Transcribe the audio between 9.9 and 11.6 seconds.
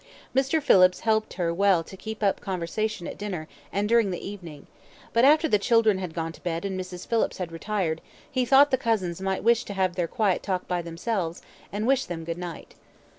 their quiet talk by themselves,